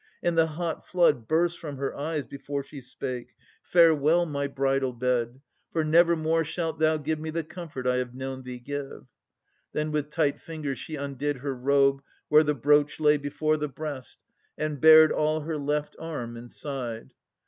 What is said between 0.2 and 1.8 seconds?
And the hot flood Burst from